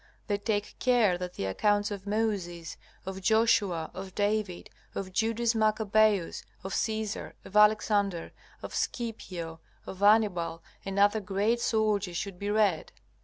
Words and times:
They 0.25 0.39
take 0.39 0.79
care 0.79 1.15
that 1.19 1.35
the 1.35 1.45
accounts 1.45 1.91
of 1.91 2.07
Moses, 2.07 2.75
of 3.05 3.21
Joshua, 3.21 3.91
of 3.93 4.15
David, 4.15 4.71
of 4.95 5.13
Judas 5.13 5.53
Maccabaeus, 5.53 6.43
of 6.63 6.73
Caesar, 6.73 7.35
of 7.45 7.55
Alexander, 7.55 8.31
of 8.63 8.73
Scipio, 8.73 9.59
of 9.85 9.99
Hannibal, 9.99 10.63
and 10.83 10.97
other 10.97 11.19
great 11.19 11.59
soldiers 11.61 12.17
should 12.17 12.39
be 12.39 12.49
read. 12.49 12.91